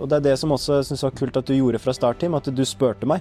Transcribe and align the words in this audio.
Og 0.00 0.08
det 0.08 0.16
er 0.20 0.26
det 0.30 0.38
som 0.40 0.52
også 0.56 0.80
syns 0.88 1.02
var 1.04 1.12
kult 1.18 1.36
at 1.36 1.46
du 1.50 1.54
gjorde 1.54 1.78
fra 1.82 1.92
start, 1.96 2.18
Tim, 2.22 2.34
at 2.38 2.48
du 2.54 2.62
spurte 2.64 3.06
meg. 3.06 3.20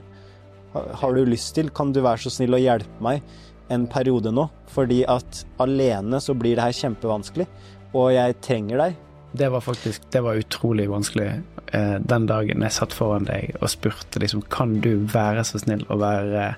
Har- 0.73 1.13
du 1.13 1.25
lyst 1.25 1.53
til, 1.55 1.69
kan 1.69 1.91
du 1.91 2.01
være 2.01 2.17
så 2.23 2.29
snill 2.31 2.53
å 2.55 2.61
hjelpe 2.61 3.01
meg 3.01 3.21
en 3.69 3.87
periode 3.87 4.31
nå? 4.31 4.47
Fordi 4.69 5.03
at 5.07 5.43
alene 5.59 6.19
så 6.21 6.33
blir 6.37 6.55
det 6.55 6.63
her 6.63 6.77
kjempevanskelig, 6.77 7.47
og 7.93 8.11
jeg 8.13 8.37
trenger 8.41 8.77
deg. 8.77 8.95
Det 9.35 9.49
var 9.51 9.61
faktisk 9.61 10.01
det 10.11 10.21
var 10.23 10.39
utrolig 10.41 10.87
vanskelig 10.89 11.43
eh, 11.73 11.97
den 12.01 12.25
dagen 12.25 12.61
jeg 12.65 12.71
satt 12.73 12.93
foran 12.97 13.25
deg 13.27 13.55
og 13.61 13.69
spurte 13.69 14.17
liksom 14.19 14.41
Kan 14.49 14.79
du 14.81 15.05
være 15.05 15.43
så 15.45 15.59
snill 15.61 15.83
å 15.85 15.99
være 16.01 16.55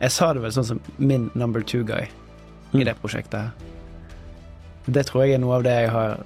Jeg 0.00 0.10
sa 0.14 0.28
det 0.32 0.42
vel 0.44 0.52
sånn 0.54 0.64
som 0.68 0.80
min 0.98 1.30
number 1.34 1.60
two 1.62 1.82
guy 1.82 2.04
i 2.04 2.76
Mm. 2.76 2.84
det 2.84 2.94
prosjektet 3.02 3.32
her. 3.40 3.50
Det 4.86 5.06
tror 5.06 5.24
jeg 5.24 5.34
er 5.34 5.38
noe 5.42 5.56
av 5.56 5.62
det 5.64 5.74
jeg 5.74 5.90
har 5.90 6.18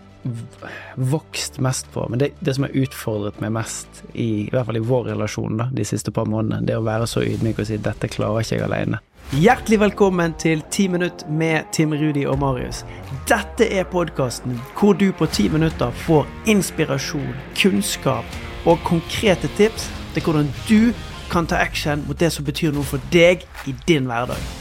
vokst 0.94 1.60
mest 1.60 1.92
på. 1.92 2.06
Men 2.10 2.18
det, 2.18 2.30
det 2.40 2.54
som 2.54 2.66
har 2.66 2.76
utfordret 2.76 3.40
meg 3.40 3.52
mest, 3.54 4.02
i, 4.12 4.46
i 4.46 4.50
hvert 4.52 4.66
fall 4.68 4.80
i 4.80 4.84
vår 4.84 5.12
relasjon 5.12 5.60
da, 5.60 5.68
de 5.72 5.86
siste 5.86 6.12
par 6.14 6.28
månedene, 6.30 6.66
det 6.66 6.78
å 6.78 6.84
være 6.86 7.06
så 7.10 7.22
ydmyk 7.26 7.62
og 7.62 7.68
si 7.68 7.78
'dette 7.78 8.10
klarer 8.12 8.44
ikke 8.44 8.58
jeg 8.58 8.66
alene'. 8.66 9.00
Hjertelig 9.36 9.80
velkommen 9.80 10.32
til 10.40 10.62
10 10.70 10.88
minutt 10.88 11.26
med 11.28 11.68
Tim 11.72 11.92
Rudi 11.92 12.24
og 12.26 12.38
Marius. 12.40 12.84
Dette 13.28 13.66
er 13.68 13.84
podkasten 13.84 14.56
hvor 14.78 14.96
du 14.96 15.12
på 15.12 15.26
10 15.26 15.52
minutter 15.52 15.90
får 16.06 16.24
inspirasjon, 16.46 17.34
kunnskap 17.60 18.24
og 18.64 18.78
konkrete 18.88 19.50
tips 19.56 19.90
til 20.14 20.24
hvordan 20.24 20.48
du 20.68 20.94
kan 21.30 21.46
ta 21.46 21.60
action 21.60 22.04
mot 22.08 22.20
det 22.20 22.32
som 22.32 22.44
betyr 22.44 22.72
noe 22.72 22.88
for 22.88 23.04
deg 23.12 23.44
i 23.68 23.76
din 23.88 24.08
hverdag. 24.08 24.57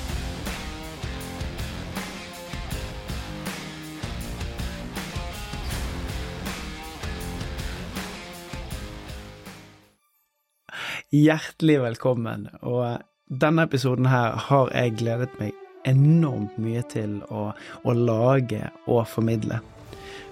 Hjertelig 11.17 11.79
velkommen. 11.81 12.49
Og 12.67 12.99
denne 13.41 13.63
episoden 13.65 14.09
her 14.11 14.35
har 14.49 14.69
jeg 14.75 14.97
gledet 14.99 15.31
meg 15.39 15.55
enormt 15.87 16.57
mye 16.61 16.83
til 16.91 17.21
å, 17.33 17.47
å 17.87 17.95
lage 17.95 18.67
og 18.85 19.05
formidle. 19.09 19.61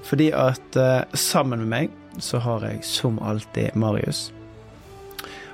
Fordi 0.05 0.27
at 0.36 0.77
eh, 0.77 1.16
sammen 1.17 1.64
med 1.64 1.72
meg 1.72 2.22
så 2.22 2.42
har 2.44 2.67
jeg 2.67 2.83
som 2.86 3.17
alltid 3.23 3.77
Marius. 3.80 4.27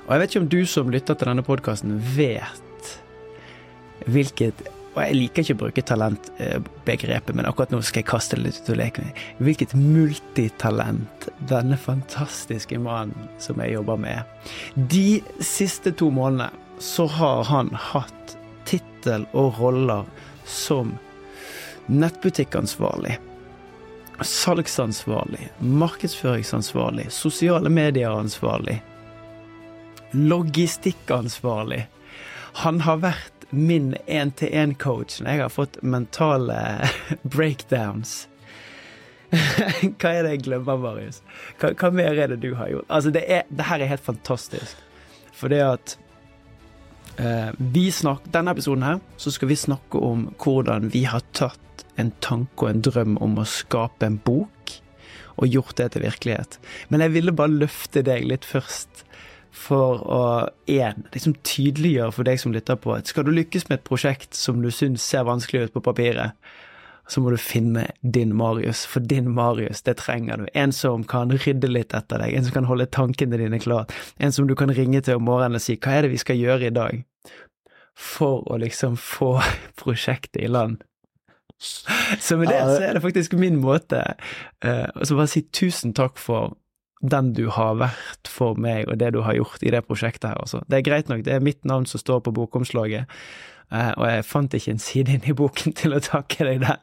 Og 0.02 0.10
jeg 0.10 0.22
vet 0.22 0.34
ikke 0.34 0.42
om 0.42 0.50
du 0.52 0.60
som 0.68 0.92
lytter 0.92 1.16
til 1.16 1.30
denne 1.30 1.46
podkasten 1.46 1.96
vet 2.16 2.92
hvilket 4.10 4.66
Og 4.92 4.98
jeg 5.00 5.16
liker 5.16 5.44
ikke 5.44 5.54
å 5.56 5.60
bruke 5.62 5.84
talentbegrepet, 5.88 7.32
men 7.36 7.46
akkurat 7.48 7.70
nå 7.72 7.80
skal 7.80 8.02
jeg 8.02 8.10
kaste 8.10 8.36
det 8.36 8.44
litt 8.44 8.58
ut 8.60 8.74
og 8.74 8.80
leke 8.82 9.04
med. 9.06 9.22
Hvilket 9.40 9.72
multitalent 9.78 11.28
denne 11.48 11.78
fantastiske 11.80 12.76
mannen 12.82 13.30
som 13.40 13.62
jeg 13.64 13.78
jobber 13.78 14.00
med. 14.04 14.28
De 14.76 15.22
siste 15.40 15.94
to 15.96 16.10
månedene 16.12 16.52
så 16.82 17.06
har 17.08 17.46
han 17.48 17.70
hatt 17.78 18.36
tittel 18.68 19.24
og 19.32 19.56
roller 19.62 20.04
som 20.44 20.96
nettbutikkansvarlig, 21.86 23.16
salgsansvarlig, 24.22 25.48
markedsføringsansvarlig, 25.58 27.08
sosiale 27.10 27.72
medier-ansvarlig, 27.72 28.76
logistikkansvarlig. 30.12 31.86
Han 32.62 32.82
har 32.84 33.00
vært 33.02 33.41
min 33.52 33.94
én-til-én-coach 34.06 35.20
når 35.22 35.30
jeg 35.30 35.42
har 35.44 35.52
fått 35.52 35.80
mentale 35.82 36.58
breakdowns. 37.34 38.26
hva 39.32 40.12
er 40.12 40.24
det 40.26 40.34
jeg 40.36 40.44
glemmer, 40.46 40.80
Marius? 40.80 41.22
Hva, 41.60 41.72
hva 41.78 41.90
mer 41.94 42.18
er 42.20 42.32
det 42.32 42.42
du 42.42 42.52
har 42.58 42.72
gjort? 42.72 42.88
Altså, 42.88 43.12
det, 43.14 43.24
er, 43.28 43.44
det 43.48 43.68
her 43.68 43.80
er 43.80 43.92
helt 43.94 44.04
fantastisk. 44.04 44.80
For 45.36 45.52
det 45.52 45.62
at 45.64 45.96
eh, 47.16 47.52
vi 47.56 47.88
snak, 47.94 48.26
Denne 48.32 48.52
episoden 48.52 48.84
her, 48.86 49.00
så 49.16 49.32
skal 49.34 49.50
vi 49.52 49.58
snakke 49.58 50.00
om 50.00 50.28
hvordan 50.42 50.90
vi 50.92 51.06
har 51.08 51.24
tatt 51.36 51.86
en 52.00 52.12
tanke 52.24 52.66
og 52.66 52.70
en 52.70 52.84
drøm 52.84 53.16
om 53.24 53.40
å 53.40 53.48
skape 53.48 54.06
en 54.08 54.20
bok, 54.24 54.76
og 55.40 55.48
gjort 55.48 55.78
det 55.80 55.88
til 55.94 56.04
virkelighet. 56.04 56.58
Men 56.92 57.02
jeg 57.04 57.14
ville 57.14 57.34
bare 57.36 57.56
løfte 57.64 58.02
deg 58.04 58.26
litt 58.28 58.44
først 58.46 59.02
for 59.52 60.02
å 60.08 60.24
en, 60.72 61.06
liksom 61.12 61.36
tydeliggjøre 61.44 62.16
for 62.16 62.28
deg 62.28 62.40
som 62.40 62.54
lytter 62.54 62.78
på 62.80 62.94
at 62.96 63.10
skal 63.10 63.26
du 63.26 63.32
lykkes 63.36 63.68
med 63.68 63.78
et 63.78 63.86
prosjekt 63.86 64.36
som 64.38 64.62
du 64.64 64.70
syns 64.72 65.04
ser 65.04 65.26
vanskelig 65.28 65.68
ut 65.68 65.74
på 65.76 65.84
papiret, 65.84 66.32
så 67.08 67.20
må 67.20 67.32
du 67.34 67.36
finne 67.36 67.88
din 68.00 68.32
Marius, 68.36 68.86
for 68.88 69.04
din 69.04 69.28
Marius, 69.34 69.82
det 69.84 69.98
trenger 70.00 70.40
du. 70.40 70.46
En 70.54 70.72
som 70.72 71.04
kan 71.04 71.32
rydde 71.34 71.68
litt 71.68 71.92
etter 71.94 72.22
deg, 72.22 72.32
en 72.32 72.46
som 72.46 72.54
kan 72.54 72.68
holde 72.70 72.88
tankene 72.94 73.40
dine 73.40 73.60
klart, 73.60 73.92
en 74.16 74.32
som 74.32 74.48
du 74.48 74.54
kan 74.56 74.72
ringe 74.72 75.02
til 75.04 75.20
om 75.20 75.26
morgenen 75.28 75.60
og 75.60 75.64
si 75.64 75.76
hva 75.76 75.98
er 75.98 76.06
det 76.06 76.14
vi 76.14 76.22
skal 76.22 76.40
gjøre 76.40 76.70
i 76.70 76.76
dag, 76.76 77.02
for 77.98 78.46
å 78.48 78.58
liksom 78.62 78.96
få 78.96 79.34
prosjektet 79.82 80.44
i 80.46 80.50
land. 80.50 80.80
Så 82.18 82.36
med 82.40 82.48
det 82.50 82.58
så 82.58 82.80
er 82.82 82.96
det 82.96 83.04
faktisk 83.04 83.36
min 83.38 83.60
måte 83.62 84.00
eh, 84.64 84.88
å 84.90 85.14
bare 85.14 85.30
si 85.30 85.44
tusen 85.54 85.92
takk 85.94 86.18
for 86.18 86.56
den 87.02 87.32
du 87.36 87.48
har 87.50 87.74
vært 87.80 88.30
for 88.30 88.58
meg, 88.58 88.86
og 88.88 89.00
det 89.00 89.12
du 89.16 89.22
har 89.26 89.36
gjort 89.36 89.64
i 89.66 89.72
det 89.74 89.82
prosjektet 89.88 90.30
her, 90.30 90.38
altså. 90.42 90.62
Det 90.70 90.78
er 90.78 90.86
greit 90.86 91.10
nok, 91.10 91.24
det 91.26 91.34
er 91.34 91.44
mitt 91.44 91.64
navn 91.68 91.86
som 91.90 92.00
står 92.02 92.22
på 92.26 92.34
bokomslaget, 92.36 93.10
eh, 93.74 93.92
og 93.96 94.06
jeg 94.08 94.28
fant 94.28 94.54
ikke 94.54 94.76
en 94.76 94.82
side 94.82 95.16
inn 95.16 95.28
i 95.28 95.36
boken 95.36 95.76
til 95.78 95.96
å 95.96 96.02
takke 96.02 96.46
deg 96.48 96.64
der. 96.64 96.80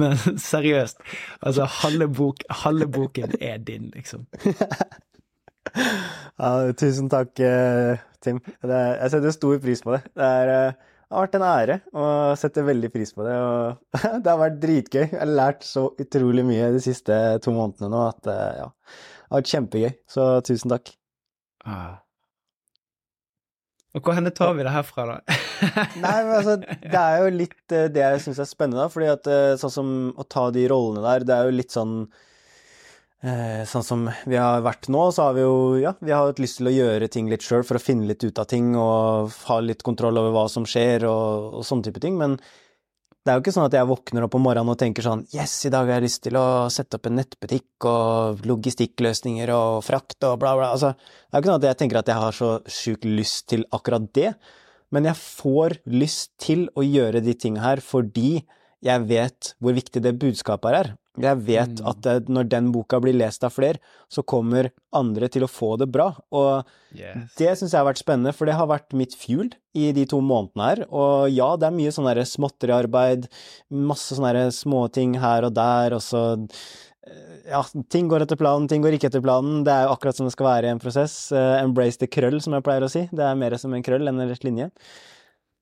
Men 0.00 0.16
seriøst, 0.40 1.02
altså 1.46 1.66
halve, 1.82 2.08
bok, 2.08 2.42
halve 2.64 2.88
boken 2.90 3.36
er 3.40 3.60
din, 3.62 3.90
liksom. 3.94 4.26
Ja, 6.40 6.72
tusen 6.78 7.10
takk, 7.12 7.36
eh, 7.44 8.00
Tim. 8.24 8.40
Er, 8.64 8.96
jeg 8.96 9.12
setter 9.12 9.34
stor 9.34 9.58
pris 9.62 9.82
på 9.84 9.92
det. 9.94 10.00
Det, 10.16 10.24
er, 10.26 10.52
eh, 10.54 10.96
det 11.04 11.16
har 11.16 11.26
vært 11.26 11.36
en 11.38 11.46
ære, 11.46 11.76
og 12.00 12.40
setter 12.40 12.66
veldig 12.66 12.90
pris 12.94 13.12
på 13.16 13.26
det. 13.26 13.36
Og 13.36 14.00
det 14.24 14.32
har 14.32 14.40
vært 14.40 14.60
dritgøy. 14.62 15.02
Jeg 15.04 15.20
har 15.20 15.30
lært 15.30 15.66
så 15.66 15.90
utrolig 16.00 16.46
mye 16.48 16.72
de 16.74 16.82
siste 16.84 17.16
to 17.44 17.54
månedene 17.56 17.92
nå 17.92 18.04
at 18.08 18.30
eh, 18.32 18.62
ja, 18.62 18.68
har 19.30 19.40
vært 19.40 19.52
kjempegøy. 19.54 19.90
Så 20.10 20.28
tusen 20.46 20.72
takk. 20.74 20.92
Ah. 21.64 22.00
Og 23.96 24.06
hvor 24.06 24.14
henne 24.14 24.30
tar 24.30 24.54
vi 24.54 24.62
det 24.62 24.72
herfra, 24.72 25.06
da? 25.08 25.36
Nei, 26.04 26.16
men 26.22 26.34
altså, 26.36 26.56
det 26.62 26.98
er 27.00 27.24
jo 27.24 27.30
litt 27.34 27.74
eh, 27.74 27.88
det 27.90 28.04
jeg 28.04 28.24
syns 28.26 28.42
er 28.42 28.48
spennende, 28.48 28.84
da. 28.84 28.90
Fordi 28.92 29.08
at 29.10 29.30
eh, 29.30 29.54
sånn 29.58 29.74
som 29.74 29.88
å 30.14 30.26
ta 30.30 30.46
de 30.54 30.66
rollene 30.70 31.02
der, 31.02 31.26
det 31.26 31.34
er 31.36 31.48
jo 31.48 31.56
litt 31.58 31.74
sånn 31.74 31.96
eh, 33.26 33.66
Sånn 33.68 33.86
som 33.86 34.06
vi 34.30 34.38
har 34.38 34.62
vært 34.62 34.86
nå, 34.94 35.08
så 35.14 35.26
har 35.26 35.36
vi 35.38 35.42
jo 35.42 35.56
ja, 35.82 35.96
vi 35.98 36.14
har 36.14 36.30
hatt 36.30 36.42
lyst 36.42 36.60
til 36.60 36.70
å 36.70 36.76
gjøre 36.76 37.10
ting 37.10 37.30
litt 37.32 37.44
sjøl 37.46 37.66
for 37.66 37.80
å 37.80 37.82
finne 37.82 38.06
litt 38.08 38.22
ut 38.22 38.38
av 38.38 38.46
ting 38.50 38.72
og 38.78 39.34
ha 39.50 39.58
litt 39.64 39.82
kontroll 39.86 40.22
over 40.22 40.36
hva 40.38 40.46
som 40.52 40.68
skjer 40.68 41.08
og, 41.10 41.58
og 41.58 41.66
sånne 41.66 41.90
type 41.90 42.02
ting. 42.04 42.14
Men 42.20 42.38
det 43.20 43.28
er 43.28 43.36
jo 43.36 43.42
ikke 43.42 43.52
sånn 43.52 43.66
at 43.68 43.74
jeg 43.76 43.88
våkner 43.88 44.24
opp 44.24 44.34
om 44.38 44.44
morgenen 44.46 44.72
og 44.72 44.78
tenker 44.80 45.04
sånn 45.04 45.26
Yes, 45.34 45.52
i 45.68 45.72
dag 45.72 45.84
har 45.84 45.98
jeg 45.98 46.06
lyst 46.06 46.22
til 46.24 46.38
å 46.40 46.44
sette 46.72 46.96
opp 46.96 47.08
en 47.10 47.18
nettbutikk 47.20 47.86
og 47.90 48.40
logistikkløsninger 48.48 49.52
og 49.52 49.82
frakt 49.84 50.24
og 50.24 50.38
bla, 50.40 50.54
bla. 50.56 50.70
Altså, 50.72 50.94
det 50.96 51.34
er 51.34 51.36
jo 51.36 51.42
ikke 51.42 51.50
sånn 51.50 51.60
at 51.60 51.68
jeg 51.68 51.80
tenker 51.82 52.00
at 52.00 52.08
jeg 52.08 52.24
har 52.24 52.38
så 52.38 52.52
sjukt 52.64 53.04
lyst 53.04 53.44
til 53.52 53.66
akkurat 53.76 54.06
det. 54.16 54.32
Men 54.90 55.10
jeg 55.10 55.20
får 55.20 55.76
lyst 55.92 56.32
til 56.40 56.64
å 56.72 56.86
gjøre 56.86 57.20
de 57.22 57.36
tingene 57.36 57.66
her 57.66 57.84
fordi 57.84 58.40
jeg 58.82 59.06
vet 59.08 59.54
hvor 59.60 59.74
viktig 59.76 60.02
det 60.02 60.18
budskapet 60.18 60.74
er. 60.80 60.96
Jeg 61.20 61.36
vet 61.44 61.80
Mm. 61.82 61.86
at 61.90 62.28
når 62.30 62.48
den 62.48 62.72
boka 62.72 63.00
blir 63.02 63.12
lest 63.12 63.42
av 63.44 63.52
flere, 63.52 63.76
så 64.08 64.22
kommer 64.24 64.70
andre 64.94 65.28
til 65.28 65.42
å 65.42 65.50
få 65.50 65.76
det 65.76 65.90
bra. 65.92 66.14
Og 66.32 66.64
Yes. 66.94 67.34
det 67.36 67.50
syns 67.58 67.72
jeg 67.72 67.80
har 67.82 67.92
vært 67.92 67.98
spennende, 68.02 68.32
for 68.32 68.46
det 68.46 68.54
har 68.54 68.66
vært 68.70 68.94
mitt 68.94 69.12
fuel 69.14 69.50
i 69.74 69.90
de 69.92 70.06
to 70.06 70.20
månedene 70.22 70.64
her. 70.68 70.86
Og 70.90 71.28
ja, 71.30 71.56
det 71.56 71.66
er 71.66 71.76
mye 71.76 71.90
sånn 71.92 72.06
derre 72.06 72.24
småtteriarbeid, 72.24 73.28
masse 73.70 74.14
sånne 74.16 74.46
småting 74.54 75.18
her 75.20 75.44
og 75.44 75.54
der, 75.54 75.92
og 75.92 76.00
så 76.00 76.48
eh, 77.06 77.50
Ja, 77.50 77.62
ting 77.90 78.08
går 78.08 78.22
etter 78.22 78.36
planen, 78.36 78.68
ting 78.68 78.80
går 78.82 78.92
ikke 78.94 79.08
etter 79.10 79.20
planen. 79.24 79.64
Det 79.64 79.72
er 79.72 79.86
jo 79.88 79.94
akkurat 79.96 80.14
som 80.14 80.26
det 80.26 80.32
skal 80.32 80.46
være 80.46 80.64
i 80.68 80.70
en 80.70 80.78
prosess. 80.78 81.32
Uh, 81.32 81.58
embrace 81.64 81.96
the 81.98 82.06
krøll, 82.06 82.40
som 82.40 82.52
jeg 82.54 82.62
pleier 82.62 82.84
å 82.86 82.90
si. 82.90 83.08
Det 83.10 83.18
er 83.26 83.34
mer 83.34 83.56
som 83.58 83.74
en 83.74 83.82
krøll 83.82 84.06
enn 84.06 84.20
en 84.20 84.28
rett 84.30 84.44
linje. 84.44 84.70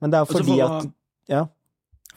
Men 0.03 0.11
det 0.11 0.19
er 0.19 0.26
jo 0.26 0.35
fordi 0.35 0.61
at 0.61 0.93
Ja. 1.29 1.47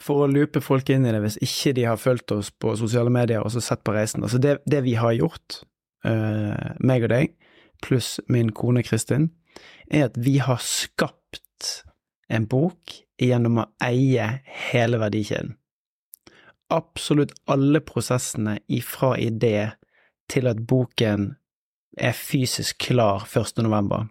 For 0.02 0.24
å 0.24 0.30
loope 0.30 0.62
folk 0.64 0.90
inn 0.90 1.06
i 1.06 1.12
det, 1.14 1.20
hvis 1.22 1.38
ikke 1.44 1.74
de 1.78 1.86
har 1.86 2.00
fulgt 2.00 2.34
oss 2.34 2.50
på 2.50 2.74
sosiale 2.78 3.12
medier 3.12 3.44
og 3.44 3.52
så 3.54 3.62
sett 3.62 3.84
på 3.86 3.94
reisen. 3.94 4.24
Altså 4.26 4.40
det, 4.42 4.56
det 4.66 4.82
vi 4.86 4.96
har 4.98 5.14
gjort, 5.14 5.60
uh, 6.08 6.74
meg 6.82 7.06
og 7.06 7.12
deg, 7.12 7.36
pluss 7.82 8.16
min 8.32 8.50
kone 8.56 8.82
Kristin, 8.86 9.30
er 9.86 10.08
at 10.08 10.18
vi 10.18 10.38
har 10.42 10.62
skapt 10.64 11.84
en 12.32 12.48
bok 12.50 12.96
gjennom 13.22 13.62
å 13.62 13.68
eie 13.84 14.26
hele 14.70 14.98
verdikjeden. 15.02 15.54
Absolutt 16.72 17.34
alle 17.52 17.82
prosessene 17.84 18.56
ifra 18.72 19.14
idé 19.20 19.72
til 20.32 20.48
at 20.48 20.62
boken 20.66 21.34
er 22.00 22.16
fysisk 22.16 22.80
klar 22.88 23.26
1. 23.28 23.60
november. 23.62 24.08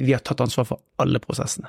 Vi 0.00 0.14
har 0.14 0.24
tatt 0.24 0.40
ansvar 0.40 0.70
for 0.70 0.82
alle 1.02 1.20
prosessene. 1.20 1.68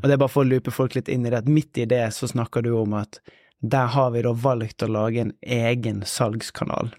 Og 0.00 0.06
det 0.06 0.16
er 0.16 0.20
bare 0.20 0.32
for 0.32 0.44
å 0.44 0.50
loope 0.50 0.74
folk 0.74 0.96
litt 0.96 1.10
inn 1.12 1.26
i 1.26 1.30
det, 1.32 1.44
at 1.44 1.50
midt 1.50 1.78
i 1.80 1.86
det 1.88 2.04
så 2.16 2.28
snakker 2.30 2.64
du 2.66 2.72
om 2.78 2.96
at 2.98 3.20
der 3.62 3.92
har 3.94 4.10
vi 4.14 4.24
da 4.26 4.32
valgt 4.34 4.82
å 4.82 4.90
lage 4.90 5.22
en 5.22 5.32
egen 5.42 6.02
salgskanal. 6.06 6.92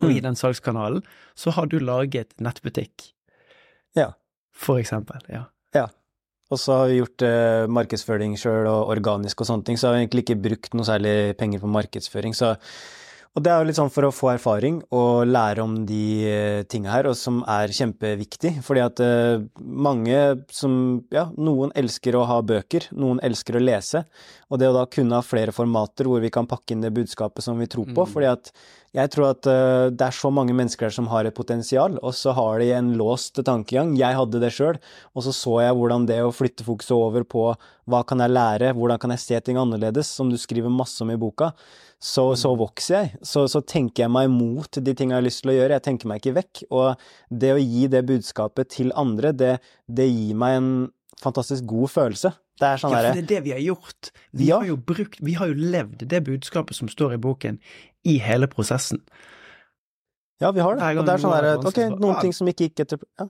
og 0.00 0.10
i 0.10 0.20
den 0.24 0.36
salgskanalen 0.36 1.02
så 1.36 1.52
har 1.52 1.66
du 1.68 1.78
laget 1.78 2.32
nettbutikk. 2.40 3.12
Ja. 3.94 4.14
For 4.56 4.80
eksempel. 4.80 5.20
Ja. 5.28 5.44
Ja. 5.76 5.88
Og 6.50 6.58
så 6.58 6.78
har 6.80 6.88
vi 6.90 6.98
gjort 6.98 7.22
eh, 7.22 7.66
markedsføring 7.70 8.34
sjøl 8.40 8.66
og 8.66 8.88
organisk 8.90 9.42
og 9.42 9.50
sånne 9.50 9.68
ting, 9.68 9.78
så 9.78 9.88
har 9.88 9.96
vi 9.96 10.06
egentlig 10.06 10.24
ikke 10.24 10.40
brukt 10.48 10.74
noe 10.74 10.88
særlig 10.88 11.36
penger 11.38 11.62
på 11.62 11.70
markedsføring. 11.70 12.34
Så, 12.34 12.56
og 13.30 13.44
det 13.46 13.50
er 13.52 13.60
jo 13.60 13.66
litt 13.68 13.78
sånn 13.78 13.92
for 13.94 14.08
å 14.08 14.10
få 14.10 14.32
erfaring 14.32 14.80
og 14.96 15.28
lære 15.30 15.62
om 15.62 15.76
de 15.86 16.04
eh, 16.26 16.62
tinga 16.66 16.90
her, 16.90 17.06
og 17.06 17.14
som 17.14 17.44
er 17.46 17.70
kjempeviktig. 17.70 18.56
Fordi 18.66 18.82
at 18.82 19.02
eh, 19.04 19.44
mange 19.62 20.18
som 20.50 20.72
Ja, 21.14 21.28
noen 21.38 21.70
elsker 21.78 22.18
å 22.18 22.24
ha 22.26 22.40
bøker, 22.42 22.88
noen 22.98 23.22
elsker 23.22 23.56
å 23.56 23.62
lese. 23.62 24.02
Og 24.50 24.58
det 24.58 24.70
å 24.70 24.74
da 24.74 24.82
kunne 24.90 25.20
ha 25.20 25.22
flere 25.22 25.54
formater 25.54 26.10
hvor 26.10 26.22
vi 26.24 26.32
kan 26.34 26.48
pakke 26.50 26.74
inn 26.74 26.82
det 26.82 26.90
budskapet 26.96 27.46
som 27.46 27.60
vi 27.62 27.70
tror 27.70 27.86
på. 27.94 28.02
Mm. 28.02 28.10
fordi 28.10 28.30
at 28.32 28.50
jeg 28.96 29.10
tror 29.14 29.28
at 29.30 29.46
uh, 29.46 29.86
det 29.94 30.02
er 30.02 30.16
så 30.16 30.32
mange 30.34 30.54
mennesker 30.56 30.88
der 30.88 30.94
som 30.94 31.06
har 31.12 31.26
et 31.26 31.36
potensial, 31.36 31.94
og 32.02 32.14
så 32.16 32.34
har 32.34 32.58
de 32.58 32.72
en 32.74 32.88
låst 32.98 33.38
tankegang. 33.46 33.92
Jeg 33.98 34.18
hadde 34.18 34.40
det 34.42 34.50
sjøl, 34.56 34.80
og 35.14 35.26
så 35.26 35.34
så 35.36 35.60
jeg 35.62 35.76
hvordan 35.78 36.08
det 36.08 36.18
å 36.24 36.32
flytte 36.34 36.66
fokuset 36.66 36.96
over 36.96 37.22
på 37.22 37.44
hva 37.90 38.02
kan 38.06 38.22
jeg 38.22 38.34
lære, 38.34 38.72
hvordan 38.74 38.98
kan 39.02 39.14
jeg 39.14 39.22
se 39.22 39.40
ting 39.46 39.60
annerledes, 39.60 40.10
som 40.10 40.30
du 40.30 40.38
skriver 40.38 40.72
masse 40.74 40.98
om 41.04 41.10
i 41.14 41.18
boka, 41.20 41.52
så, 42.02 42.30
så 42.38 42.52
vokser 42.58 42.96
jeg. 42.96 43.24
Så, 43.26 43.44
så 43.52 43.62
tenker 43.62 44.06
jeg 44.06 44.14
meg 44.14 44.30
mot 44.32 44.80
de 44.80 44.94
tinga 44.94 45.16
jeg 45.16 45.20
har 45.20 45.26
lyst 45.28 45.44
til 45.44 45.52
å 45.54 45.58
gjøre, 45.58 45.76
jeg 45.78 45.86
tenker 45.86 46.10
meg 46.10 46.22
ikke 46.22 46.38
vekk. 46.40 46.62
Og 46.74 47.40
det 47.42 47.54
å 47.54 47.60
gi 47.62 47.90
det 47.92 48.06
budskapet 48.08 48.74
til 48.74 48.94
andre, 48.98 49.34
det, 49.36 49.58
det 49.86 50.08
gir 50.10 50.38
meg 50.38 50.58
en 50.58 50.72
fantastisk 51.24 51.64
god 51.70 51.90
følelse. 51.92 52.32
Det 52.60 52.66
er 52.68 52.80
sånn 52.82 52.92
ja, 52.92 53.00
for 53.00 53.16
det 53.16 53.22
er 53.24 53.28
det 53.30 53.40
vi 53.46 53.52
har 53.54 53.60
gjort. 53.64 54.10
Vi 54.36 54.46
Ja. 54.50 54.58
har 54.60 54.66
jo 54.68 54.76
brukt, 54.76 55.18
vi 55.24 55.34
har 55.38 55.48
jo 55.48 55.54
levd 55.54 56.06
det 56.08 56.22
budskapet 56.26 56.76
som 56.76 56.88
står 56.88 57.14
i 57.14 57.20
boken, 57.22 57.58
i 58.04 58.18
hele 58.18 58.46
prosessen. 58.48 59.00
Ja, 60.40 60.50
vi 60.56 60.60
har 60.64 60.76
det. 60.76 60.82
Og 60.98 61.04
det 61.06 61.12
er 61.14 61.18
sånn 61.20 61.36
er 61.36 61.42
derre 61.42 61.66
Ok, 61.68 61.76
noen 62.00 62.16
ah. 62.16 62.20
ting 62.24 62.32
som 62.32 62.48
ikke 62.48 62.68
gikk 62.70 62.80
etter 62.86 62.98
Ja, 63.20 63.28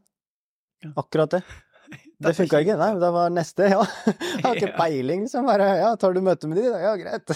Ja. 0.84 0.92
akkurat 0.96 1.30
det. 1.30 1.42
Det 2.20 2.34
funka 2.36 2.60
ikke. 2.60 2.76
Nei, 2.76 2.90
det 3.00 3.08
var 3.12 3.30
neste, 3.32 3.66
ja. 3.72 3.80
Jeg 4.06 4.42
har 4.44 4.54
ikke 4.54 4.76
peiling, 4.82 5.22
liksom. 5.24 5.46
bare 5.46 5.70
Ja, 5.80 5.94
tar 5.96 6.12
du 6.12 6.20
møte 6.20 6.46
med 6.48 6.58
de, 6.60 6.68
da? 6.70 6.78
Ja, 6.78 6.92
greit. 7.00 7.32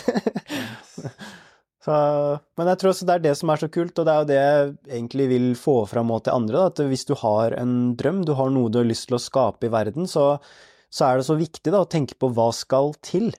Så, 1.84 1.94
men 2.56 2.70
jeg 2.70 2.80
tror 2.80 2.94
også 2.94 3.06
det 3.08 3.14
er 3.18 3.24
det 3.26 3.34
som 3.36 3.50
er 3.52 3.60
så 3.60 3.68
kult, 3.68 3.98
og 4.00 4.06
det 4.08 4.12
er 4.12 4.22
jo 4.22 4.28
det 4.30 4.38
jeg 4.38 4.68
egentlig 5.00 5.26
vil 5.34 5.50
få 5.60 5.74
fram 5.90 6.14
til 6.16 6.32
andre, 6.32 6.62
da, 6.62 6.70
at 6.72 6.80
hvis 6.88 7.04
du 7.10 7.12
har 7.20 7.56
en 7.58 7.74
drøm, 7.98 8.22
du 8.24 8.32
har 8.38 8.48
noe 8.54 8.72
du 8.72 8.80
har 8.80 8.88
lyst 8.88 9.10
til 9.10 9.18
å 9.18 9.20
skape 9.20 9.68
i 9.68 9.72
verden, 9.74 10.08
så, 10.08 10.38
så 10.88 11.10
er 11.10 11.20
det 11.20 11.28
så 11.28 11.36
viktig 11.36 11.74
da, 11.74 11.82
å 11.84 11.90
tenke 11.90 12.16
på 12.16 12.32
hva 12.32 12.48
skal 12.56 12.94
til. 13.04 13.34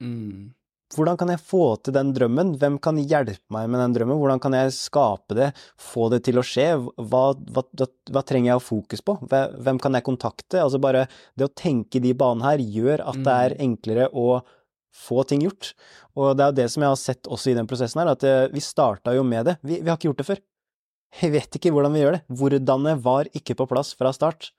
Mm. 0.00 0.54
Hvordan 0.92 1.18
kan 1.20 1.30
jeg 1.32 1.40
få 1.40 1.62
til 1.84 1.94
den 1.96 2.14
drømmen? 2.16 2.54
Hvem 2.60 2.78
kan 2.84 2.98
hjelpe 3.00 3.54
meg 3.54 3.68
med 3.72 3.80
den 3.80 3.94
drømmen? 3.96 4.18
Hvordan 4.20 4.40
kan 4.44 4.56
jeg 4.56 4.74
skape 4.76 5.36
det, 5.36 5.50
få 5.80 6.08
det 6.12 6.22
til 6.26 6.40
å 6.40 6.44
skje? 6.44 6.66
Hva, 6.96 7.22
hva, 7.32 7.64
hva, 7.64 7.88
hva 8.12 8.24
trenger 8.28 8.52
jeg 8.52 8.60
å 8.60 8.64
fokus 8.64 9.04
på? 9.04 9.16
Hvem 9.28 9.80
kan 9.82 9.96
jeg 9.96 10.06
kontakte? 10.08 10.60
Altså 10.60 10.80
bare 10.82 11.06
det 11.36 11.48
å 11.48 11.54
tenke 11.56 12.00
i 12.00 12.04
de 12.04 12.12
banene 12.16 12.50
her 12.50 12.64
gjør 12.64 13.04
at 13.08 13.22
det 13.24 13.38
er 13.46 13.56
enklere 13.64 14.10
å 14.12 14.42
få 14.92 15.24
ting 15.28 15.44
gjort. 15.46 15.72
Og 16.16 16.36
det 16.36 16.44
er 16.44 16.52
jo 16.52 16.58
det 16.60 16.70
som 16.72 16.84
jeg 16.84 16.94
har 16.94 17.00
sett 17.00 17.30
også 17.30 17.52
i 17.52 17.58
den 17.58 17.68
prosessen 17.70 18.02
her, 18.02 18.12
at 18.12 18.24
eh, 18.28 18.48
vi 18.52 18.64
starta 18.64 19.14
jo 19.16 19.24
med 19.26 19.48
det. 19.48 19.58
Vi, 19.62 19.80
vi 19.80 19.88
har 19.88 19.98
ikke 19.98 20.10
gjort 20.10 20.22
det 20.22 20.30
før. 20.30 20.42
Jeg 21.20 21.32
vet 21.34 21.58
ikke 21.58 21.72
hvordan 21.74 21.92
vi 21.92 22.02
gjør 22.04 22.18
det. 22.18 22.24
Hvordan 22.40 22.90
var 23.04 23.28
ikke 23.36 23.56
på 23.58 23.68
plass 23.68 23.92
fra 23.98 24.14
start. 24.16 24.52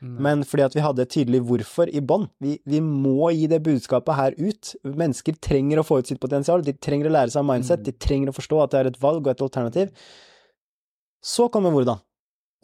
Men 0.00 0.46
fordi 0.48 0.64
at 0.64 0.74
vi 0.74 0.80
hadde 0.80 1.04
et 1.04 1.12
tydelig 1.12 1.42
hvorfor 1.44 1.90
i 1.92 2.00
bånn. 2.00 2.24
Vi, 2.40 2.54
vi 2.64 2.78
må 2.80 3.28
gi 3.36 3.44
det 3.52 3.60
budskapet 3.66 4.16
her 4.16 4.36
ut. 4.38 4.72
Mennesker 4.84 5.36
trenger 5.44 5.80
å 5.80 5.84
få 5.84 6.00
ut 6.00 6.08
sitt 6.08 6.22
potensial, 6.22 6.64
de 6.64 6.72
trenger 6.72 7.10
å 7.10 7.12
lære 7.18 7.34
seg 7.34 7.44
mindset, 7.44 7.84
de 7.84 7.92
trenger 7.92 8.32
å 8.32 8.36
forstå 8.36 8.62
at 8.62 8.72
det 8.72 8.80
er 8.80 8.90
et 8.90 9.00
valg 9.02 9.20
og 9.26 9.32
et 9.34 9.44
alternativ. 9.44 9.92
Så 11.20 11.50
kommer 11.52 11.74
hvordan. 11.74 12.00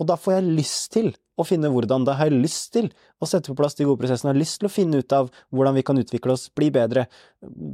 Og 0.00 0.08
da 0.08 0.16
får 0.20 0.38
jeg 0.38 0.56
lyst 0.62 0.88
til 0.96 1.12
å 1.36 1.44
finne 1.44 1.68
hvordan. 1.72 2.04
det 2.06 2.16
har 2.16 2.32
lyst 2.32 2.72
til 2.74 2.88
å 3.20 3.28
sette 3.28 3.50
på 3.50 3.58
plass 3.58 3.76
de 3.76 3.84
gode 3.84 4.00
prosessene. 4.00 4.32
Har 4.32 4.40
lyst 4.40 4.60
til 4.60 4.68
å 4.70 4.72
finne 4.72 5.02
ut 5.02 5.12
av 5.12 5.30
hvordan 5.54 5.76
vi 5.76 5.84
kan 5.86 6.00
utvikle 6.00 6.34
oss, 6.36 6.48
bli 6.56 6.70
bedre, 6.72 7.06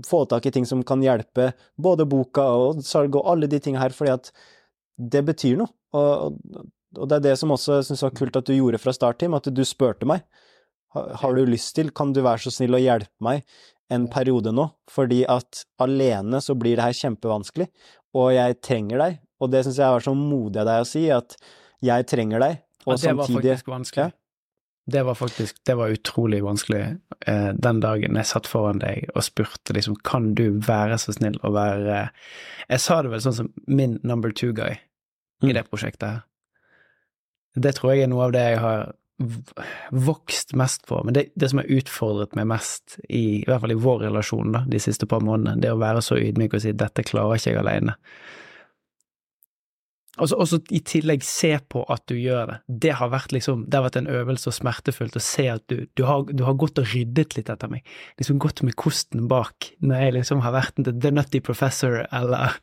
få 0.07 0.25
tak 0.31 0.47
i 0.47 0.55
ting 0.55 0.67
som 0.69 0.83
kan 0.87 1.03
hjelpe, 1.03 1.53
både 1.77 2.09
boka 2.09 2.45
og 2.59 2.83
salg 2.87 3.17
og 3.19 3.29
alle 3.31 3.51
de 3.51 3.61
tingene 3.63 3.83
her, 3.83 3.95
fordi 3.95 4.15
at 4.17 4.33
det 4.99 5.25
betyr 5.27 5.61
noe. 5.63 5.73
Og, 5.97 6.39
og, 6.99 7.05
det 7.09 7.19
er 7.19 7.27
det 7.31 7.37
som 7.41 7.53
også 7.55 7.83
syns 7.87 8.03
var 8.05 8.17
kult 8.17 8.39
at 8.39 8.49
du 8.49 8.57
gjorde 8.57 8.81
fra 8.83 8.95
start, 8.97 9.21
Tim, 9.23 9.37
at 9.39 9.49
du 9.49 9.63
spurte 9.69 10.09
meg. 10.09 10.25
Har, 10.93 11.33
du 11.33 11.49
lyst 11.49 11.73
til, 11.79 11.89
kan 11.95 12.13
du 12.13 12.21
være 12.21 12.45
så 12.45 12.53
snill 12.53 12.77
å 12.77 12.83
hjelpe 12.83 13.25
meg 13.25 13.47
en 13.93 14.07
periode 14.13 14.53
nå, 14.53 14.67
fordi 14.93 15.23
at 15.29 15.65
alene 15.81 16.41
så 16.45 16.57
blir 16.57 16.77
det 16.79 16.85
her 16.85 16.97
kjempevanskelig, 16.97 17.69
og 18.17 18.33
jeg 18.35 18.59
trenger 18.65 19.01
deg. 19.01 19.19
Og 19.43 19.51
det 19.53 19.65
syns 19.65 19.81
jeg 19.81 19.95
var 19.95 20.05
så 20.05 20.15
modig 20.17 20.61
av 20.63 20.69
deg 20.69 20.85
å 20.85 20.89
si, 20.89 21.07
at 21.13 21.37
jeg 21.83 22.07
trenger 22.09 22.45
deg, 22.45 22.61
og 22.87 22.97
ja, 22.97 23.01
det 23.09 23.15
var 23.19 23.31
faktisk 23.31 23.71
vanskelig. 23.71 24.13
Det 24.93 25.03
var 25.07 25.15
faktisk 25.15 25.61
det 25.69 25.75
var 25.79 25.93
utrolig 25.95 26.41
vanskelig 26.43 26.81
eh, 27.31 27.51
den 27.55 27.81
dagen 27.81 28.17
jeg 28.19 28.27
satt 28.27 28.49
foran 28.51 28.81
deg 28.83 29.07
og 29.15 29.23
spurte 29.23 29.77
liksom 29.77 29.95
kan 30.03 30.33
du 30.35 30.59
være 30.59 30.99
så 30.99 31.15
snill 31.15 31.37
å 31.47 31.53
være 31.55 32.09
Jeg 32.69 32.83
sa 32.83 32.97
det 33.03 33.13
vel 33.13 33.23
sånn 33.23 33.37
som 33.37 33.53
min 33.71 34.01
number 34.03 34.35
two 34.35 34.51
guy 34.53 34.73
i 34.75 34.81
Mm. 35.47 35.55
det 35.55 35.63
prosjektet 35.71 36.09
her. 36.09 36.21
Det 37.55 37.73
tror 37.75 37.93
jeg 37.93 38.05
er 38.05 38.11
noe 38.11 38.29
av 38.29 38.33
det 38.35 38.43
jeg 38.43 38.59
har 38.63 38.93
vokst 39.91 40.55
mest 40.59 40.87
på, 40.87 41.01
men 41.05 41.15
det, 41.15 41.25
det 41.35 41.51
som 41.51 41.59
har 41.59 41.71
utfordret 41.71 42.37
meg 42.39 42.47
mest, 42.51 42.97
i, 43.09 43.43
i 43.43 43.47
hvert 43.47 43.61
fall 43.65 43.75
i 43.75 43.79
vår 43.79 44.05
relasjon 44.09 44.55
da, 44.55 44.65
de 44.71 44.81
siste 44.83 45.07
par 45.11 45.23
månedene, 45.25 45.61
det 45.63 45.73
å 45.73 45.81
være 45.81 46.03
så 46.03 46.19
ydmyk 46.19 46.55
og 46.57 46.63
si 46.65 46.73
dette 46.73 47.05
klarer 47.07 47.39
ikke 47.39 47.53
jeg 47.53 47.61
alene. 47.61 47.97
Og 50.21 50.29
så 50.29 50.59
i 50.71 50.81
tillegg 50.85 51.23
se 51.25 51.55
på 51.73 51.87
at 51.89 52.03
du 52.11 52.15
gjør 52.21 52.47
det. 52.51 52.57
Det 52.85 52.91
har 52.99 53.09
vært 53.09 53.33
liksom, 53.33 53.63
det 53.71 53.79
har 53.79 53.87
vært 53.87 53.97
en 54.03 54.11
øvelse 54.13 54.51
og 54.51 54.57
smertefullt 54.59 55.17
å 55.17 55.23
se 55.25 55.47
at 55.49 55.63
du, 55.73 55.87
du, 55.97 56.03
har, 56.05 56.27
du 56.29 56.43
har 56.45 56.53
gått 56.61 56.77
og 56.83 56.91
ryddet 56.93 57.33
litt 57.39 57.49
etter 57.49 57.71
meg. 57.73 57.81
Liksom 58.21 58.37
gått 58.43 58.61
med 58.67 58.77
kosten 58.77 59.25
bak 59.31 59.71
når 59.81 60.03
jeg 60.05 60.13
liksom 60.19 60.43
har 60.45 60.53
vært 60.53 60.83
en 60.83 60.91
The 61.01 61.11
Nutty 61.17 61.41
Professor 61.41 62.03
eller 62.13 62.53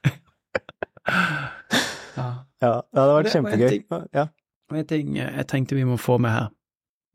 ja. 2.20 2.28
Ja, 2.62 2.72
det 2.92 3.00
hadde 3.02 3.16
vært 3.16 3.26
Det 3.26 3.26
var 3.26 3.26
en 3.26 3.34
kjempegøy. 3.34 3.70
ting- 3.70 4.08
Ja. 4.14 4.28
En 4.72 4.86
ting 4.86 5.16
jeg 5.18 5.48
tenkte 5.48 5.76
vi 5.76 5.84
må 5.90 5.98
få 5.98 6.20
med 6.22 6.32
her. 6.32 6.50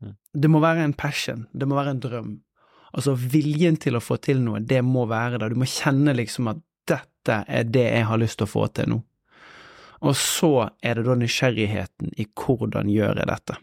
Mm. 0.03 0.15
Det 0.41 0.49
må 0.51 0.59
være 0.59 0.83
en 0.83 0.93
passion, 0.93 1.47
det 1.55 1.67
må 1.67 1.75
være 1.77 1.91
en 1.95 1.99
drøm. 2.03 2.31
Altså 2.93 3.15
viljen 3.15 3.77
til 3.79 3.95
å 3.95 4.01
få 4.03 4.17
til 4.19 4.41
noe, 4.43 4.59
det 4.59 4.81
må 4.83 5.05
være 5.07 5.39
der. 5.39 5.49
Du 5.49 5.55
må 5.55 5.63
kjenne 5.65 6.13
liksom 6.15 6.49
at 6.51 6.57
dette 6.87 7.45
er 7.47 7.63
det 7.63 7.85
jeg 7.93 8.05
har 8.05 8.17
lyst 8.17 8.37
til 8.39 8.47
å 8.47 8.51
få 8.51 8.67
til 8.73 8.89
nå. 8.89 9.01
Og 10.03 10.17
så 10.19 10.69
er 10.83 10.97
det 10.97 11.05
da 11.07 11.15
nysgjerrigheten 11.19 12.15
i 12.19 12.27
hvordan 12.27 12.91
gjør 12.91 13.21
jeg 13.21 13.29
dette. 13.31 13.57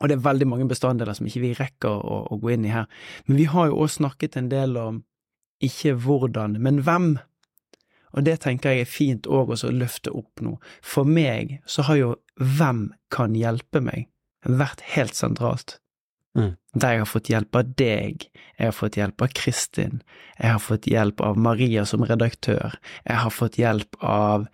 Og 0.00 0.08
det 0.08 0.16
er 0.16 0.24
veldig 0.24 0.48
mange 0.48 0.68
bestanddeler 0.68 1.16
som 1.16 1.28
ikke 1.28 1.42
vi 1.42 1.54
rekker 1.56 1.92
å, 1.92 2.20
å 2.32 2.38
gå 2.40 2.54
inn 2.54 2.64
i 2.64 2.72
her. 2.72 2.88
Men 3.28 3.40
vi 3.40 3.48
har 3.52 3.68
jo 3.68 3.82
også 3.84 4.00
snakket 4.00 4.38
en 4.40 4.48
del 4.52 4.78
om 4.80 5.02
ikke 5.64 5.92
hvordan, 6.00 6.56
men 6.64 6.80
hvem. 6.86 7.12
Og 8.16 8.24
det 8.26 8.40
tenker 8.42 8.74
jeg 8.74 8.86
er 8.86 8.90
fint 8.90 9.28
òg 9.28 9.52
å 9.54 9.74
løfte 9.74 10.12
opp 10.16 10.40
nå. 10.42 10.56
For 10.80 11.04
meg 11.04 11.58
så 11.68 11.84
har 11.88 12.00
jo 12.00 12.14
hvem 12.40 12.88
kan 13.12 13.36
hjelpe 13.36 13.84
meg 13.84 14.08
vært 14.48 14.82
helt 14.96 15.14
sentralt. 15.18 15.78
Mm. 16.38 16.52
Der 16.78 16.92
jeg 16.94 17.00
har 17.02 17.08
fått 17.10 17.28
hjelp 17.32 17.56
av 17.58 17.70
deg, 17.78 18.26
jeg 18.30 18.68
har 18.68 18.74
fått 18.76 18.96
hjelp 19.00 19.22
av 19.24 19.32
Kristin, 19.34 20.02
jeg 20.38 20.52
har 20.54 20.60
fått 20.62 20.86
hjelp 20.86 21.22
av 21.26 21.38
Maria 21.42 21.82
som 21.88 22.04
redaktør, 22.06 22.76
jeg 23.02 23.18
har 23.24 23.32
fått 23.34 23.58
hjelp 23.58 23.98
av 23.98 24.44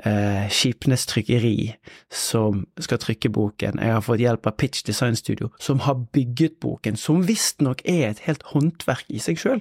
eh, 0.00 0.46
Skipnes 0.48 1.04
Trykkeri 1.10 1.74
som 2.08 2.64
skal 2.80 3.02
trykke 3.02 3.28
boken, 3.36 3.82
jeg 3.84 3.96
har 3.98 4.06
fått 4.06 4.24
hjelp 4.24 4.48
av 4.48 4.56
Pitch 4.56 4.86
Design 4.88 5.18
Studio 5.20 5.50
som 5.60 5.84
har 5.84 6.00
bygget 6.16 6.56
boken, 6.64 6.96
som 6.96 7.26
visstnok 7.28 7.84
er 7.84 8.14
et 8.14 8.24
helt 8.24 8.46
håndverk 8.54 9.04
i 9.12 9.20
seg 9.20 9.42
sjøl. 9.42 9.60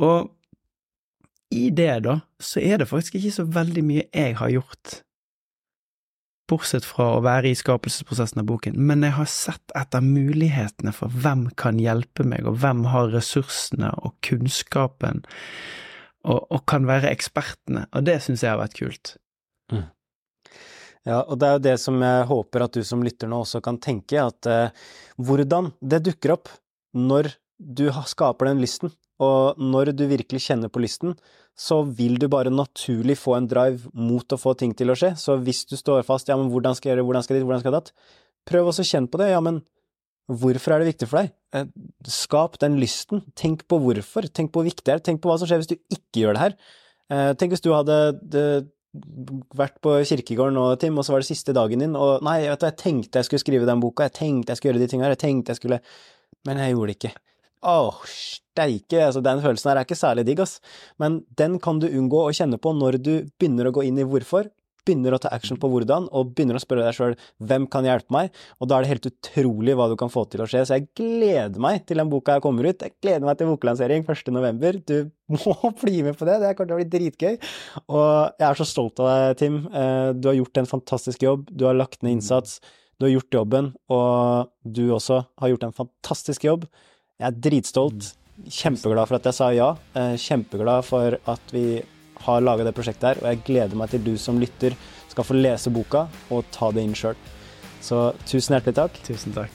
Og 0.00 0.32
i 1.54 1.68
det, 1.74 1.92
da, 2.06 2.20
så 2.42 2.58
er 2.62 2.82
det 2.82 2.90
faktisk 2.90 3.18
ikke 3.18 3.36
så 3.38 3.46
veldig 3.46 3.86
mye 3.86 4.08
jeg 4.10 4.36
har 4.42 4.50
gjort 4.58 5.00
bortsett 6.50 6.86
fra 6.86 7.06
å 7.14 7.22
være 7.24 7.52
i 7.52 7.58
skapelsesprosessen 7.58 8.42
av 8.42 8.48
boken, 8.50 8.76
men 8.76 9.06
jeg 9.06 9.16
har 9.16 9.30
sett 9.30 9.76
etter 9.78 10.04
mulighetene 10.04 10.92
for 10.96 11.12
hvem 11.22 11.46
kan 11.60 11.78
hjelpe 11.80 12.26
meg, 12.26 12.48
og 12.48 12.60
hvem 12.62 12.84
har 12.92 13.12
ressursene 13.14 13.92
og 14.02 14.16
kunnskapen, 14.26 15.24
og, 16.26 16.42
og 16.50 16.66
kan 16.68 16.84
være 16.90 17.12
ekspertene, 17.14 17.86
og 17.94 18.06
det 18.08 18.18
syns 18.24 18.44
jeg 18.44 18.52
har 18.52 18.60
vært 18.60 18.78
kult. 18.78 19.14
Ja, 21.08 21.22
og 21.22 21.38
det 21.40 21.48
er 21.48 21.54
jo 21.56 21.64
det 21.64 21.76
som 21.80 22.00
jeg 22.04 22.24
håper 22.28 22.66
at 22.66 22.76
du 22.76 22.82
som 22.84 23.04
lytter 23.04 23.30
nå 23.30 23.40
også 23.40 23.62
kan 23.64 23.78
tenke, 23.80 24.20
at 24.20 24.48
eh, 24.50 24.74
hvordan 25.16 25.72
det 25.80 26.02
dukker 26.10 26.34
opp 26.34 26.50
når 26.92 27.30
du 27.56 27.86
skaper 28.08 28.50
den 28.50 28.60
lysten, 28.60 28.92
og 29.20 29.60
når 29.60 29.92
du 29.96 30.06
virkelig 30.08 30.42
kjenner 30.46 30.72
på 30.72 30.82
lysten, 30.84 31.14
så 31.60 31.82
vil 31.84 32.16
du 32.20 32.24
bare 32.32 32.52
naturlig 32.52 33.18
få 33.20 33.34
en 33.36 33.48
drive 33.50 33.90
mot 33.92 34.32
å 34.32 34.38
få 34.40 34.54
ting 34.56 34.72
til 34.76 34.92
å 34.92 34.96
skje. 34.96 35.12
Så 35.20 35.36
hvis 35.44 35.66
du 35.68 35.76
står 35.76 36.06
fast, 36.08 36.30
ja, 36.32 36.38
men 36.40 36.48
hvordan 36.52 36.76
skal 36.76 36.88
jeg 36.88 36.94
gjøre 36.94 37.02
det, 37.02 37.08
hvordan 37.10 37.26
skal 37.26 37.36
jeg 37.36 37.42
dit, 37.42 37.48
hvordan 37.50 37.60
skal 37.60 37.72
jeg 37.72 37.76
datt, 37.76 37.92
prøv 38.48 38.70
også 38.70 38.86
å 38.86 38.90
kjenne 38.90 39.12
på 39.12 39.20
det, 39.20 39.28
ja, 39.34 39.42
men 39.44 39.60
hvorfor 40.30 40.72
er 40.72 40.82
det 40.82 40.92
viktig 40.94 41.10
for 41.10 41.20
deg? 41.20 41.32
Eh, 41.58 41.68
Skap 42.08 42.56
den 42.62 42.78
lysten, 42.80 43.24
tenk 43.36 43.66
på 43.68 43.80
hvorfor, 43.82 44.28
tenk 44.32 44.54
på 44.54 44.62
hvor 44.62 44.70
viktig 44.70 44.86
det 44.88 44.96
er, 44.96 45.04
tenk 45.04 45.20
på 45.20 45.28
hva 45.28 45.36
som 45.40 45.50
skjer 45.50 45.60
hvis 45.60 45.72
du 45.72 45.76
ikke 45.76 46.24
gjør 46.24 46.38
det 46.38 46.44
her. 46.46 46.60
Eh, 47.10 47.32
Tenk 47.36 47.52
hvis 47.52 47.64
du 47.66 47.72
hadde 47.74 48.02
vært 49.54 49.76
på 49.84 49.92
kirkegården 50.08 50.56
nå, 50.56 50.64
Tim, 50.82 50.96
og 50.98 51.06
så 51.06 51.14
var 51.14 51.22
det 51.22 51.28
siste 51.28 51.54
dagen 51.54 51.82
din, 51.82 51.92
og 51.98 52.24
nei, 52.26 52.40
vet 52.48 52.62
du, 52.62 52.66
jeg 52.70 52.78
tenkte 52.80 53.20
jeg 53.20 53.28
skulle 53.28 53.42
skrive 53.42 53.68
den 53.68 53.82
boka, 53.82 54.08
jeg 54.08 54.16
tenkte 54.16 54.54
jeg 54.54 54.58
skulle 54.58 54.72
gjøre 54.72 54.82
de 54.82 54.90
tingene 54.90 55.06
her, 55.06 55.14
jeg 55.14 55.24
tenkte 55.26 55.54
jeg 55.54 55.60
skulle 55.60 55.82
Men 56.48 56.56
jeg 56.56 56.72
gjorde 56.72 56.88
det 56.88 56.96
ikke. 56.96 57.12
Åh, 57.60 57.98
steike, 58.08 59.02
altså 59.04 59.20
den 59.24 59.42
følelsen 59.44 59.70
her 59.70 59.80
er 59.80 59.88
ikke 59.88 59.98
særlig 59.98 60.24
digg, 60.28 60.40
ass. 60.40 60.60
Men 61.00 61.20
den 61.36 61.58
kan 61.62 61.80
du 61.82 61.90
unngå 61.90 62.24
å 62.24 62.32
kjenne 62.36 62.60
på 62.60 62.72
når 62.76 63.00
du 63.02 63.12
begynner 63.36 63.68
å 63.68 63.74
gå 63.76 63.84
inn 63.88 64.00
i 64.00 64.06
hvorfor, 64.08 64.48
begynner 64.86 65.14
å 65.14 65.20
ta 65.20 65.30
action 65.34 65.58
på 65.60 65.68
hvordan, 65.70 66.06
og 66.16 66.32
begynner 66.34 66.56
å 66.56 66.62
spørre 66.62 66.86
deg 66.86 66.96
sjøl 66.96 67.16
hvem 67.44 67.66
kan 67.70 67.86
hjelpe 67.86 68.14
meg, 68.14 68.32
og 68.58 68.70
da 68.70 68.78
er 68.78 68.86
det 68.86 68.92
helt 68.94 69.08
utrolig 69.10 69.76
hva 69.78 69.90
du 69.90 69.96
kan 70.00 70.12
få 70.12 70.24
til 70.32 70.44
å 70.44 70.48
skje. 70.50 70.64
Så 70.66 70.78
jeg 70.78 70.88
gleder 70.98 71.62
meg 71.62 71.84
til 71.88 72.00
den 72.00 72.10
boka 72.12 72.36
her 72.36 72.44
kommer 72.44 72.66
ut. 72.68 72.80
Jeg 72.80 72.96
gleder 73.02 73.26
meg 73.28 73.38
til 73.38 73.50
boklansering 73.52 74.06
1.11. 74.08 74.82
Du 74.88 74.96
må 75.44 75.72
bli 75.82 76.00
med 76.06 76.18
på 76.18 76.28
det, 76.28 76.40
det 76.42 76.54
kommer 76.56 76.72
til 76.72 76.78
å 76.78 76.80
bli 76.80 76.90
dritgøy. 76.96 77.40
Og 77.86 78.40
jeg 78.40 78.48
er 78.50 78.60
så 78.60 78.68
stolt 78.68 79.04
av 79.04 79.10
deg, 79.12 79.40
Tim. 79.42 79.62
Eh, 79.68 80.10
du 80.16 80.30
har 80.32 80.38
gjort 80.40 80.62
en 80.62 80.70
fantastisk 80.74 81.26
jobb, 81.28 81.48
du 81.52 81.66
har 81.68 81.76
lagt 81.76 82.00
ned 82.00 82.18
innsats, 82.18 82.58
du 83.00 83.06
har 83.06 83.14
gjort 83.14 83.40
jobben, 83.42 83.74
og 83.92 84.50
du 84.64 84.86
også 84.92 85.22
har 85.40 85.52
gjort 85.52 85.68
en 85.68 85.76
fantastisk 85.76 86.48
jobb. 86.48 86.66
Jeg 87.20 87.28
er 87.28 87.40
dritstolt. 87.44 88.14
Kjempeglad 88.48 89.04
for 89.10 89.18
at 89.18 89.26
jeg 89.28 89.36
sa 89.36 89.50
ja. 89.52 89.74
Eh, 89.92 90.14
kjempeglad 90.16 90.86
for 90.88 91.18
at 91.28 91.52
vi 91.52 91.82
har 92.24 92.40
laga 92.40 92.64
det 92.64 92.72
prosjektet 92.76 93.10
her, 93.10 93.20
og 93.20 93.28
jeg 93.28 93.42
gleder 93.44 93.76
meg 93.76 93.92
til 93.92 94.02
du 94.04 94.14
som 94.20 94.40
lytter 94.40 94.76
skal 95.10 95.26
få 95.26 95.36
lese 95.36 95.72
boka 95.74 96.06
og 96.32 96.48
ta 96.54 96.70
det 96.72 96.86
inn 96.86 96.96
sjøl. 96.96 97.18
Så 97.84 98.10
tusen 98.24 98.56
hjertelig 98.56 98.78
takk. 98.80 99.00
Tusen 99.04 99.36
takk. 99.36 99.52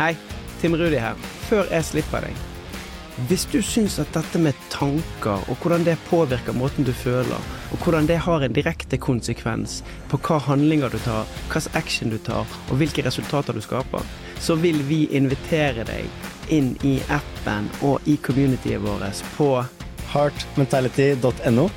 Hei, 0.00 0.14
Tim 0.62 0.74
Rudi 0.80 0.98
her. 0.98 1.18
Før 1.50 1.68
jeg 1.70 1.86
slipper 1.86 2.26
deg. 2.26 2.49
Hvis 3.28 3.44
du 3.52 3.58
syns 3.62 3.98
at 4.00 4.12
dette 4.14 4.38
med 4.40 4.56
tanker, 4.72 5.42
og 5.50 5.56
hvordan 5.60 5.84
det 5.84 5.98
påvirker 6.08 6.56
måten 6.56 6.86
du 6.86 6.92
føler, 6.92 7.42
og 7.72 7.82
hvordan 7.84 8.06
det 8.08 8.16
har 8.24 8.40
en 8.42 8.54
direkte 8.54 8.96
konsekvens 8.96 9.80
på 10.08 10.20
hva 10.24 10.38
handlinger 10.46 10.88
du 10.88 10.98
tar, 11.04 11.28
hvilken 11.50 11.76
action 11.76 12.14
du 12.14 12.18
tar, 12.18 12.48
og 12.70 12.80
hvilke 12.80 13.04
resultater 13.04 13.52
du 13.52 13.60
skaper, 13.60 14.06
så 14.40 14.56
vil 14.56 14.80
vi 14.88 15.04
invitere 15.12 15.84
deg 15.84 16.08
inn 16.48 16.72
i 16.86 16.96
appen 17.12 17.68
og 17.84 18.00
i 18.08 18.16
communityet 18.16 18.80
vårt 18.82 19.22
på 19.36 19.52
Heartmentality.no. 20.10 21.68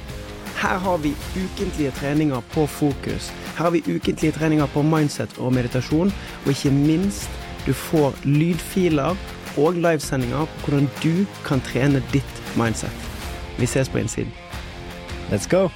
her 0.57 0.77
har 0.77 0.97
vi 0.97 1.13
ukentlige 1.35 1.91
treninger 1.91 2.41
på 2.53 2.67
fokus. 2.67 3.29
Her 3.57 3.65
har 3.65 3.71
vi 3.71 3.83
ukentlige 3.95 4.31
treninger 4.31 4.67
på 4.73 4.81
mindset 4.81 5.37
og 5.37 5.53
meditasjon. 5.53 6.13
Og 6.45 6.49
ikke 6.49 6.71
minst, 6.71 7.29
du 7.65 7.73
får 7.73 8.15
lydfiler 8.23 9.17
og 9.57 9.79
livesendinger 9.79 10.45
på 10.45 10.69
hvordan 10.69 10.89
du 11.03 11.25
kan 11.45 11.61
trene 11.61 12.03
ditt 12.13 12.43
mindset. 12.59 13.09
Vi 13.59 13.69
ses 13.69 13.89
på 13.89 14.01
innsiden. 14.01 14.33
Let's 15.31 15.49
go! 15.49 15.69